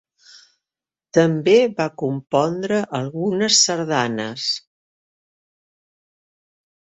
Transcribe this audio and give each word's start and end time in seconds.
També 1.17 1.53
va 1.81 1.85
compondre 2.03 2.79
algunes 3.01 3.59
sardanes. 3.67 4.47